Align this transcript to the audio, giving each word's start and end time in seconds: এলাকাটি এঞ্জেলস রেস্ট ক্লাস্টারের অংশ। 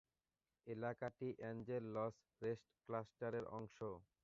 এলাকাটি 0.67 1.27
এঞ্জেলস 1.49 2.15
রেস্ট 2.41 2.69
ক্লাস্টারের 2.85 3.45
অংশ। 3.57 3.77